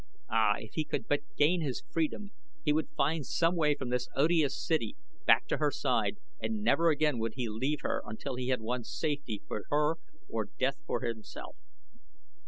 Ah, 0.31 0.55
if 0.57 0.71
he 0.73 0.83
could 0.83 1.07
but 1.07 1.19
gain 1.37 1.61
his 1.61 1.83
freedom! 1.91 2.31
He 2.65 2.73
would 2.73 2.89
find 2.97 3.23
some 3.23 3.55
way 3.55 3.75
from 3.75 3.89
this 3.91 4.09
odious 4.15 4.57
city 4.59 4.95
back 5.27 5.45
to 5.49 5.57
her 5.57 5.69
side 5.69 6.17
and 6.41 6.63
never 6.63 6.89
again 6.89 7.19
would 7.19 7.35
he 7.35 7.47
leave 7.47 7.81
her 7.81 8.01
until 8.07 8.33
he 8.35 8.47
had 8.47 8.61
won 8.61 8.83
safety 8.83 9.43
for 9.47 9.65
her 9.69 9.97
or 10.27 10.45
death 10.57 10.77
for 10.87 11.01
himself. 11.01 11.55